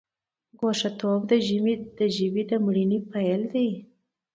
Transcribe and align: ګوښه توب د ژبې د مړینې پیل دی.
ګوښه 0.59 0.89
توب 0.99 1.21
د 1.99 2.01
ژبې 2.17 2.43
د 2.49 2.51
مړینې 2.65 2.99
پیل 3.11 3.41
دی. 3.53 3.69